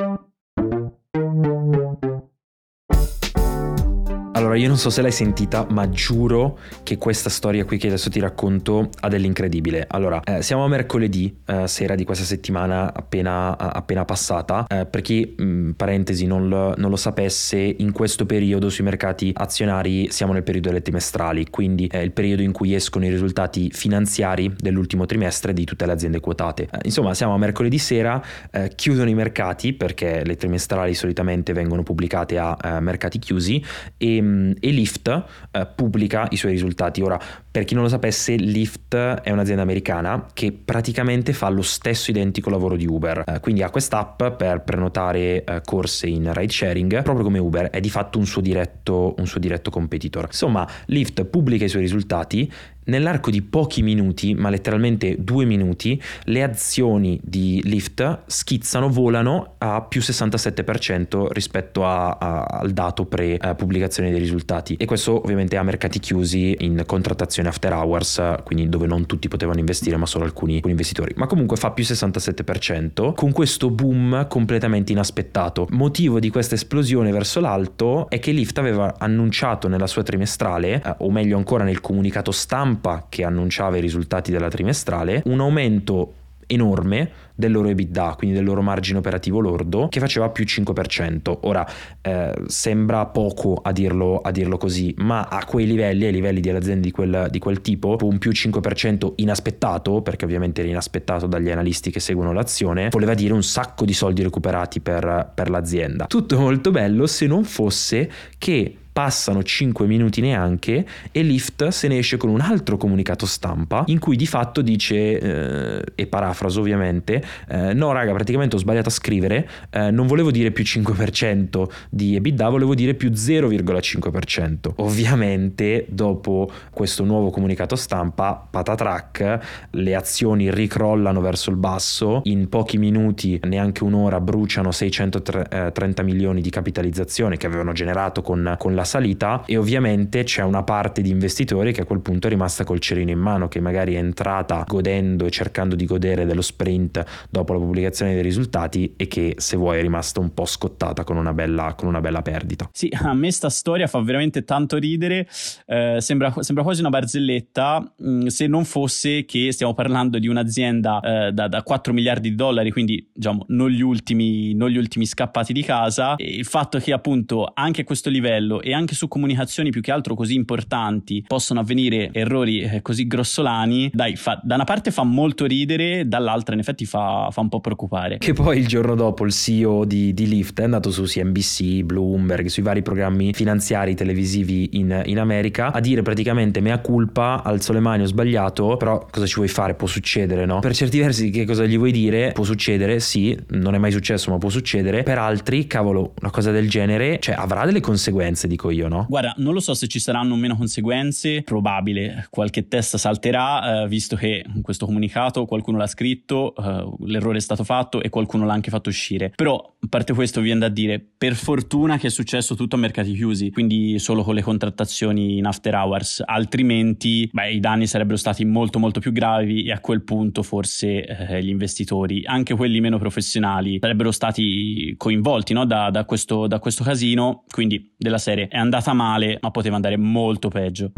Allora, 4.57 4.71
io 4.71 4.75
non 4.75 4.77
so 4.77 4.89
se 4.89 5.03
l'hai 5.03 5.11
sentita, 5.11 5.67
ma 5.69 5.87
giuro 5.91 6.57
che 6.81 6.97
questa 6.97 7.29
storia 7.29 7.63
qui 7.63 7.77
che 7.77 7.87
adesso 7.87 8.09
ti 8.09 8.19
racconto 8.19 8.89
ha 9.01 9.07
dell'incredibile. 9.07 9.85
Allora, 9.87 10.19
eh, 10.23 10.41
siamo 10.41 10.63
a 10.63 10.67
mercoledì, 10.67 11.41
eh, 11.45 11.67
sera 11.67 11.93
di 11.93 12.03
questa 12.03 12.23
settimana 12.23 12.91
appena, 12.91 13.55
appena 13.55 14.03
passata. 14.03 14.65
Eh, 14.67 14.87
per 14.87 15.01
chi, 15.01 15.35
mh, 15.37 15.43
mm, 15.43 15.71
parentesi, 15.71 16.25
non 16.25 16.49
lo, 16.49 16.73
non 16.75 16.89
lo, 16.89 16.95
sapesse, 16.95 17.57
in 17.57 17.91
questo 17.91 18.25
periodo 18.25 18.69
sui 18.69 18.83
mercati 18.83 19.31
azionari 19.35 20.09
siamo 20.09 20.33
nel 20.33 20.41
periodo 20.41 20.69
delle 20.69 20.81
trimestrali, 20.81 21.47
quindi 21.51 21.85
è 21.85 21.99
il 21.99 22.11
periodo 22.11 22.41
in 22.41 22.51
cui 22.51 22.73
escono 22.73 23.05
i 23.05 23.09
risultati 23.09 23.69
finanziari 23.71 24.51
dell'ultimo 24.57 25.05
trimestre 25.05 25.53
di 25.53 25.65
tutte 25.65 25.85
le 25.85 25.91
aziende 25.91 26.19
quotate. 26.19 26.63
Eh, 26.63 26.79
insomma, 26.85 27.13
siamo 27.13 27.35
a 27.35 27.37
mercoledì 27.37 27.77
sera, 27.77 28.19
eh, 28.49 28.71
chiudono 28.73 29.07
i 29.07 29.13
mercati 29.13 29.73
perché 29.73 30.23
le 30.25 30.35
trimestrali 30.35 30.95
solitamente 30.95 31.53
vengono 31.53 31.83
pubblicate 31.83 32.39
a 32.39 32.57
eh, 32.59 32.79
mercati 32.79 33.19
chiusi 33.19 33.63
e 33.97 34.21
Ehm, 34.46 34.46
e 34.59 34.69
Lyft 34.69 35.23
eh, 35.51 35.67
pubblica 35.75 36.27
i 36.29 36.37
suoi 36.37 36.51
risultati. 36.51 37.01
Ora, 37.01 37.19
per 37.49 37.63
chi 37.63 37.73
non 37.73 37.83
lo 37.83 37.89
sapesse, 37.89 38.35
Lyft 38.35 38.95
è 38.95 39.31
un'azienda 39.31 39.61
americana 39.61 40.27
che 40.33 40.51
praticamente 40.51 41.33
fa 41.33 41.49
lo 41.49 41.61
stesso 41.61 42.11
identico 42.11 42.49
lavoro 42.49 42.75
di 42.75 42.85
Uber. 42.85 43.23
Eh, 43.25 43.39
quindi 43.39 43.63
ha 43.63 43.69
quest'app 43.69 44.23
per 44.37 44.61
prenotare 44.61 45.43
eh, 45.43 45.61
corse 45.63 46.07
in 46.07 46.31
ride 46.33 46.53
sharing, 46.53 47.01
proprio 47.01 47.23
come 47.23 47.39
Uber, 47.39 47.69
è 47.69 47.79
di 47.79 47.89
fatto 47.89 48.19
un 48.19 48.25
suo 48.25 48.41
diretto, 48.41 49.15
un 49.17 49.25
suo 49.25 49.39
diretto 49.39 49.69
competitor. 49.69 50.25
Insomma, 50.25 50.67
Lyft 50.85 51.25
pubblica 51.25 51.65
i 51.65 51.69
suoi 51.69 51.81
risultati 51.81 52.51
Nell'arco 52.87 53.31
di 53.31 53.41
pochi 53.41 53.81
minuti, 53.81 54.33
ma 54.33 54.49
letteralmente 54.49 55.15
due 55.19 55.45
minuti, 55.45 56.01
le 56.23 56.43
azioni 56.43 57.19
di 57.21 57.61
Lyft 57.63 58.19
schizzano, 58.25 58.89
volano 58.89 59.55
a 59.57 59.81
più 59.81 59.99
67% 59.99 61.27
rispetto 61.31 61.85
a, 61.85 62.11
a, 62.11 62.43
al 62.43 62.71
dato 62.71 63.05
pre-pubblicazione 63.05 64.09
dei 64.09 64.19
risultati. 64.19 64.75
E 64.75 64.85
questo 64.85 65.21
ovviamente 65.21 65.57
a 65.57 65.63
mercati 65.63 65.99
chiusi 65.99 66.55
in 66.59 66.83
contrattazione 66.85 67.49
after 67.49 67.73
hours, 67.73 68.21
quindi 68.43 68.69
dove 68.69 68.87
non 68.87 69.05
tutti 69.05 69.27
potevano 69.27 69.59
investire, 69.59 69.97
ma 69.97 70.05
solo 70.05 70.23
alcuni, 70.23 70.55
alcuni 70.55 70.71
investitori. 70.71 71.13
Ma 71.17 71.27
comunque 71.27 71.57
fa 71.57 71.71
più 71.71 71.83
67% 71.83 73.13
con 73.13 73.31
questo 73.33 73.69
boom 73.69 74.27
completamente 74.27 74.93
inaspettato. 74.93 75.67
Motivo 75.71 76.19
di 76.19 76.29
questa 76.29 76.55
esplosione 76.55 77.11
verso 77.11 77.41
l'alto 77.41 78.09
è 78.09 78.19
che 78.19 78.31
Lyft 78.31 78.57
aveva 78.59 78.95
annunciato 78.97 79.67
nella 79.67 79.87
sua 79.87 80.03
trimestrale, 80.03 80.81
eh, 80.83 80.95
o 80.99 81.11
meglio 81.11 81.35
ancora 81.35 81.63
nel 81.65 81.81
comunicato 81.81 82.31
stampa, 82.31 82.75
stampa 82.77 83.07
che 83.09 83.23
annunciava 83.23 83.77
i 83.77 83.81
risultati 83.81 84.31
della 84.31 84.49
trimestrale, 84.49 85.23
un 85.25 85.39
aumento 85.39 86.13
enorme 86.49 87.11
del 87.35 87.51
loro 87.51 87.67
EBITDA, 87.67 88.15
quindi 88.17 88.37
del 88.37 88.45
loro 88.45 88.61
margine 88.61 88.99
operativo 88.99 89.41
lordo, 89.41 89.89
che 89.89 89.99
faceva 89.99 90.29
più 90.29 90.45
5%. 90.45 91.39
Ora 91.41 91.67
eh, 92.01 92.33
sembra 92.45 93.05
poco 93.07 93.55
a 93.61 93.73
dirlo, 93.73 94.19
a 94.21 94.31
dirlo, 94.31 94.57
così, 94.57 94.93
ma 94.99 95.27
a 95.27 95.43
quei 95.43 95.67
livelli, 95.67 96.05
ai 96.05 96.13
livelli 96.13 96.39
di 96.39 96.49
aziende 96.49 96.81
di 96.81 96.91
quel, 96.91 97.27
di 97.29 97.39
quel 97.39 97.59
tipo, 97.59 97.97
un 98.01 98.17
più 98.17 98.31
5% 98.31 99.13
inaspettato, 99.17 100.01
perché 100.01 100.23
ovviamente 100.23 100.61
era 100.61 100.69
inaspettato 100.69 101.27
dagli 101.27 101.49
analisti 101.49 101.91
che 101.91 101.99
seguono 101.99 102.31
l'azione, 102.31 102.87
voleva 102.91 103.13
dire 103.13 103.33
un 103.33 103.43
sacco 103.43 103.83
di 103.83 103.93
soldi 103.93 104.23
recuperati 104.23 104.79
per, 104.79 105.31
per 105.35 105.49
l'azienda. 105.49 106.05
Tutto 106.05 106.39
molto 106.39 106.71
bello 106.71 107.07
se 107.07 107.27
non 107.27 107.43
fosse 107.43 108.09
che 108.37 108.77
passano 108.97 109.43
5 109.43 109.85
minuti 109.85 110.21
neanche 110.21 110.83
e 111.11 111.21
Lyft 111.21 111.67
se 111.67 111.87
ne 111.87 111.99
esce 111.99 112.17
con 112.17 112.31
un 112.31 112.41
altro 112.41 112.77
comunicato 112.77 113.27
stampa 113.27 113.83
in 113.89 113.99
cui 113.99 114.15
di 114.15 114.25
fatto 114.25 114.63
dice, 114.63 115.19
eh, 115.19 115.83
e 115.93 116.07
parafraso 116.07 116.61
ovviamente, 116.61 117.23
eh, 117.47 117.73
no 117.75 117.91
raga 117.91 118.11
praticamente 118.13 118.55
ho 118.55 118.59
sbagliato 118.59 118.89
a 118.89 118.91
scrivere, 118.91 119.47
eh, 119.69 119.91
non 119.91 120.07
volevo 120.07 120.31
dire 120.31 120.49
più 120.49 120.63
5% 120.63 121.69
di 121.91 122.15
EBITDA, 122.15 122.49
volevo 122.49 122.73
dire 122.73 122.95
più 122.95 123.11
0,5%. 123.11 124.73
Ovviamente 124.77 125.85
dopo 125.89 126.49
questo 126.71 127.03
nuovo 127.03 127.29
comunicato 127.29 127.75
stampa, 127.75 128.47
patatrack, 128.49 129.67
le 129.69 129.93
azioni 129.93 130.49
ricrollano 130.49 131.21
verso 131.21 131.51
il 131.51 131.57
basso, 131.57 132.21
in 132.23 132.49
pochi 132.49 132.79
minuti, 132.79 133.39
neanche 133.43 133.83
un'ora, 133.83 134.19
bruciano 134.19 134.71
630 134.71 136.01
milioni 136.01 136.41
di 136.41 136.49
capitalizzazione 136.49 137.37
che 137.37 137.45
avevano 137.45 137.73
generato 137.73 138.23
con, 138.23 138.55
con 138.57 138.73
la 138.73 138.85
salita 138.87 139.43
e 139.45 139.57
ovviamente 139.57 140.23
c'è 140.23 140.41
una 140.41 140.63
parte 140.63 141.01
di 141.03 141.11
investitori 141.11 141.71
che 141.71 141.81
a 141.81 141.85
quel 141.85 141.99
punto 141.99 142.25
è 142.25 142.29
rimasta 142.31 142.63
col 142.63 142.79
cerino 142.79 143.11
in 143.11 143.19
mano, 143.19 143.47
che 143.47 143.59
magari 143.59 143.93
è 143.93 143.97
entrata 143.99 144.63
godendo 144.67 145.25
e 145.25 145.29
cercando 145.29 145.75
di 145.75 145.85
godere 145.85 146.25
dello 146.25 146.41
sprint 146.41 147.03
dopo 147.29 147.53
la 147.53 147.59
pubblicazione 147.59 148.13
dei 148.13 148.23
risultati 148.23 148.93
e 148.97 149.07
che 149.07 149.35
se 149.37 149.57
vuoi 149.57 149.77
è 149.77 149.81
rimasta 149.81 150.19
un 150.19 150.33
po' 150.33 150.45
scottata 150.45 151.03
con 151.03 151.17
una 151.17 151.33
bella, 151.33 151.75
con 151.75 151.87
una 151.87 152.01
bella 152.01 152.21
perdita. 152.21 152.69
Sì, 152.71 152.89
a 152.91 153.13
me 153.13 153.31
sta 153.31 153.49
storia 153.49 153.87
fa 153.87 154.01
veramente 154.01 154.43
tanto 154.43 154.77
ridere, 154.77 155.27
eh, 155.65 155.97
sembra, 155.99 156.33
sembra, 156.39 156.63
quasi 156.63 156.79
una 156.79 156.89
barzelletta 156.89 157.93
mh, 157.97 158.09
mm, 158.09 158.25
se 158.27 158.47
non 158.47 158.65
fosse 158.65 159.25
che 159.25 159.51
stiamo 159.51 159.73
parlando 159.73 160.19
di 160.19 160.27
un'azienda 160.27 160.99
eh, 161.01 161.31
da, 161.31 161.47
da, 161.47 161.61
4 161.61 161.93
miliardi 161.93 162.29
di 162.29 162.35
dollari, 162.35 162.71
quindi 162.71 163.09
diciamo 163.13 163.45
non 163.49 163.69
gli, 163.69 163.81
ultimi, 163.81 164.53
non 164.53 164.69
gli 164.69 164.77
ultimi 164.77 165.05
scappati 165.05 165.53
di 165.53 165.63
casa, 165.63 166.15
e 166.15 166.25
il 166.25 166.45
fatto 166.45 166.79
che 166.79 166.93
appunto 166.93 167.51
anche 167.53 167.81
a 167.81 167.83
questo 167.83 168.09
livello 168.09 168.61
e 168.61 168.73
anche 168.77 168.95
su 168.95 169.07
comunicazioni 169.07 169.69
più 169.69 169.81
che 169.81 169.91
altro 169.91 170.15
così 170.15 170.35
importanti 170.35 171.23
possono 171.27 171.59
avvenire 171.59 172.09
errori 172.13 172.61
eh, 172.61 172.81
così 172.81 173.07
grossolani, 173.07 173.89
dai, 173.93 174.15
fa, 174.15 174.39
da 174.43 174.55
una 174.55 174.63
parte 174.63 174.91
fa 174.91 175.03
molto 175.03 175.45
ridere, 175.45 176.07
dall'altra 176.07 176.53
in 176.53 176.59
effetti 176.59 176.85
fa, 176.85 177.29
fa 177.31 177.41
un 177.41 177.49
po' 177.49 177.59
preoccupare. 177.59 178.17
Che 178.17 178.33
poi 178.33 178.57
il 178.59 178.67
giorno 178.67 178.95
dopo 178.95 179.25
il 179.25 179.31
CEO 179.31 179.85
di, 179.85 180.13
di 180.13 180.27
Lyft 180.27 180.59
è 180.59 180.63
andato 180.63 180.91
su 180.91 181.03
CNBC, 181.03 181.83
Bloomberg, 181.83 182.47
sui 182.47 182.63
vari 182.63 182.81
programmi 182.81 183.33
finanziari 183.33 183.95
televisivi 183.95 184.69
in, 184.73 185.01
in 185.05 185.19
America 185.19 185.71
a 185.71 185.79
dire 185.79 186.01
praticamente 186.01 186.61
mea 186.61 186.79
culpa, 186.79 187.41
alzo 187.43 187.73
le 187.73 187.79
mani, 187.79 188.03
ho 188.03 188.05
sbagliato, 188.05 188.77
però 188.77 189.05
cosa 189.09 189.25
ci 189.25 189.35
vuoi 189.35 189.47
fare? 189.47 189.73
Può 189.75 189.87
succedere, 189.87 190.45
no? 190.45 190.59
Per 190.59 190.73
certi 190.73 190.99
versi 190.99 191.29
che 191.29 191.45
cosa 191.45 191.65
gli 191.65 191.77
vuoi 191.77 191.91
dire? 191.91 192.31
Può 192.33 192.43
succedere, 192.43 192.99
sì, 192.99 193.37
non 193.49 193.75
è 193.75 193.77
mai 193.77 193.91
successo 193.91 194.31
ma 194.31 194.37
può 194.37 194.49
succedere. 194.49 195.03
Per 195.03 195.17
altri, 195.17 195.67
cavolo, 195.67 196.13
una 196.21 196.31
cosa 196.31 196.51
del 196.51 196.69
genere, 196.69 197.19
cioè 197.19 197.35
avrà 197.35 197.65
delle 197.65 197.81
conseguenze, 197.81 198.47
dico 198.47 198.66
io, 198.71 198.87
no? 198.87 199.05
Guarda, 199.09 199.33
non 199.37 199.53
lo 199.53 199.59
so 199.59 199.73
se 199.73 199.87
ci 199.87 199.99
saranno 199.99 200.35
meno 200.35 200.55
conseguenze, 200.55 201.41
probabile, 201.41 202.27
qualche 202.29 202.67
testa 202.67 202.97
salterà, 202.97 203.83
eh, 203.83 203.87
visto 203.87 204.15
che 204.15 204.43
in 204.53 204.61
questo 204.61 204.85
comunicato 204.85 205.45
qualcuno 205.45 205.77
l'ha 205.77 205.87
scritto, 205.87 206.55
eh, 206.55 207.05
l'errore 207.05 207.37
è 207.37 207.41
stato 207.41 207.63
fatto 207.63 208.01
e 208.01 208.09
qualcuno 208.09 208.45
l'ha 208.45 208.53
anche 208.53 208.69
fatto 208.69 208.89
uscire. 208.89 209.31
Però, 209.35 209.55
a 209.55 209.87
parte 209.89 210.13
questo, 210.13 210.41
viene 210.41 210.59
da 210.59 210.69
dire, 210.69 211.03
per 211.17 211.35
fortuna 211.35 211.97
che 211.97 212.07
è 212.07 212.09
successo 212.09 212.55
tutto 212.55 212.75
a 212.75 212.79
mercati 212.79 213.13
chiusi, 213.13 213.51
quindi 213.51 213.99
solo 213.99 214.23
con 214.23 214.35
le 214.35 214.41
contrattazioni 214.41 215.37
in 215.37 215.45
after 215.45 215.73
hours, 215.75 216.21
altrimenti 216.25 217.29
beh, 217.31 217.51
i 217.51 217.59
danni 217.59 217.87
sarebbero 217.87 218.17
stati 218.17 218.45
molto 218.45 218.79
molto 218.79 218.99
più 218.99 219.11
gravi 219.11 219.63
e 219.63 219.71
a 219.71 219.79
quel 219.79 220.03
punto 220.03 220.43
forse 220.43 221.05
eh, 221.05 221.43
gli 221.43 221.49
investitori, 221.49 222.23
anche 222.25 222.55
quelli 222.55 222.79
meno 222.79 222.97
professionali, 222.97 223.77
sarebbero 223.79 224.11
stati 224.11 224.93
coinvolti 224.97 225.53
no? 225.53 225.65
da, 225.65 225.89
da, 225.89 226.05
questo, 226.05 226.47
da 226.47 226.59
questo 226.59 226.83
casino, 226.83 227.43
quindi 227.49 227.93
della 227.97 228.17
serie 228.17 228.46
è 228.47 228.57
andata 228.57 228.93
male 228.93 229.37
ma 229.41 229.51
poteva 229.51 229.75
andare 229.75 229.97
molto 229.97 230.49
peggio. 230.49 230.91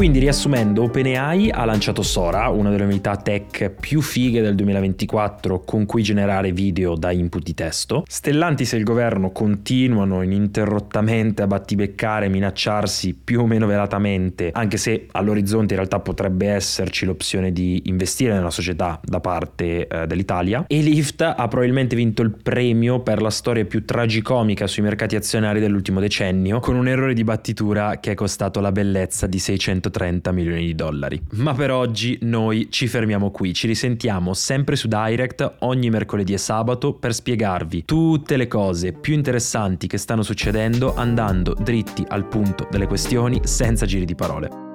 Quindi 0.00 0.18
riassumendo, 0.18 0.84
OpenAI 0.84 1.50
ha 1.50 1.66
lanciato 1.66 2.00
Sora, 2.00 2.48
una 2.48 2.70
delle 2.70 2.84
novità 2.84 3.16
tech 3.16 3.68
più 3.68 4.00
fighe 4.00 4.40
del 4.40 4.54
2024 4.54 5.60
con 5.60 5.84
cui 5.84 6.02
generare 6.02 6.52
video 6.52 6.94
da 6.94 7.10
input 7.10 7.42
di 7.42 7.52
testo. 7.52 8.04
Stellantis 8.08 8.72
e 8.72 8.78
il 8.78 8.84
governo 8.84 9.30
continuano 9.30 10.22
ininterrottamente 10.22 11.42
a 11.42 11.46
battibeccare 11.46 12.24
e 12.24 12.28
minacciarsi 12.30 13.12
più 13.12 13.42
o 13.42 13.46
meno 13.46 13.66
velatamente, 13.66 14.48
anche 14.54 14.78
se 14.78 15.06
all'orizzonte 15.10 15.74
in 15.74 15.80
realtà 15.80 16.00
potrebbe 16.00 16.46
esserci 16.46 17.04
l'opzione 17.04 17.52
di 17.52 17.82
investire 17.84 18.32
nella 18.32 18.48
società 18.48 18.98
da 19.04 19.20
parte 19.20 19.86
eh, 19.86 20.06
dell'Italia. 20.06 20.64
E 20.66 20.80
Lyft 20.80 21.20
ha 21.20 21.46
probabilmente 21.46 21.94
vinto 21.94 22.22
il 22.22 22.30
premio 22.42 23.00
per 23.00 23.20
la 23.20 23.28
storia 23.28 23.66
più 23.66 23.84
tragicomica 23.84 24.66
sui 24.66 24.82
mercati 24.82 25.14
azionari 25.14 25.60
dell'ultimo 25.60 26.00
decennio, 26.00 26.58
con 26.58 26.76
un 26.76 26.88
errore 26.88 27.12
di 27.12 27.22
battitura 27.22 28.00
che 28.00 28.12
è 28.12 28.14
costato 28.14 28.60
la 28.60 28.72
bellezza 28.72 29.26
di 29.26 29.38
600 29.38 29.88
130 29.90 30.32
milioni 30.32 30.66
di 30.66 30.74
dollari. 30.74 31.20
Ma 31.32 31.52
per 31.52 31.70
oggi 31.70 32.18
noi 32.22 32.68
ci 32.70 32.86
fermiamo 32.86 33.30
qui, 33.30 33.52
ci 33.52 33.66
risentiamo 33.66 34.32
sempre 34.32 34.76
su 34.76 34.88
Direct 34.88 35.56
ogni 35.60 35.90
mercoledì 35.90 36.32
e 36.32 36.38
sabato 36.38 36.94
per 36.94 37.12
spiegarvi 37.12 37.84
tutte 37.84 38.36
le 38.36 38.48
cose 38.48 38.92
più 38.92 39.14
interessanti 39.14 39.86
che 39.86 39.98
stanno 39.98 40.22
succedendo 40.22 40.94
andando 40.94 41.54
dritti 41.54 42.04
al 42.08 42.26
punto 42.26 42.66
delle 42.70 42.86
questioni 42.86 43.40
senza 43.44 43.84
giri 43.86 44.04
di 44.04 44.14
parole. 44.14 44.69